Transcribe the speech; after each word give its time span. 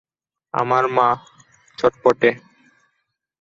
আমার 0.53 0.83
মা 0.95 1.07
চটপটে। 1.77 2.29